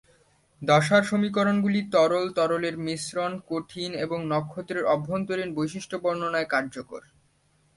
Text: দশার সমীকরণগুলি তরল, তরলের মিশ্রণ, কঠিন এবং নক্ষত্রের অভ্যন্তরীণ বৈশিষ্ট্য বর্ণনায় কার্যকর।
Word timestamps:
দশার 0.61 1.03
সমীকরণগুলি 1.03 1.81
তরল, 1.93 2.25
তরলের 2.37 2.75
মিশ্রণ, 2.77 3.31
কঠিন 3.49 3.91
এবং 4.05 4.19
নক্ষত্রের 4.27 4.85
অভ্যন্তরীণ 4.85 5.49
বৈশিষ্ট্য 5.55 5.95
বর্ণনায় 6.03 6.47
কার্যকর। 6.47 7.01